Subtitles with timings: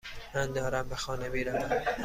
[0.35, 1.69] من دارم به خانه میروم.